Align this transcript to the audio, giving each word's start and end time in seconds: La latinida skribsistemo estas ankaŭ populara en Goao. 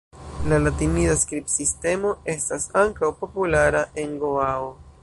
La 0.51 0.57
latinida 0.61 1.17
skribsistemo 1.23 2.15
estas 2.35 2.67
ankaŭ 2.85 3.13
populara 3.21 3.85
en 4.07 4.19
Goao. 4.27 4.77